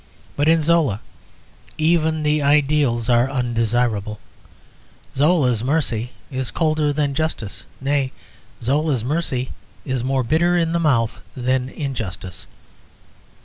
But 0.35 0.47
in 0.47 0.63
Zola 0.63 0.99
even 1.77 2.23
the 2.23 2.41
ideals 2.41 3.07
are 3.07 3.29
undesirable; 3.29 4.19
Zola's 5.15 5.63
mercy 5.63 6.09
is 6.31 6.49
colder 6.49 6.91
than 6.91 7.13
justice 7.13 7.65
nay, 7.79 8.11
Zola's 8.63 9.03
mercy 9.03 9.51
is 9.85 10.03
more 10.03 10.23
bitter 10.23 10.57
in 10.57 10.71
the 10.71 10.79
mouth 10.79 11.21
than 11.37 11.69
injustice. 11.69 12.47